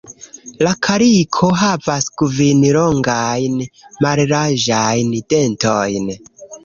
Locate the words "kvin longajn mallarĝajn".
2.21-5.17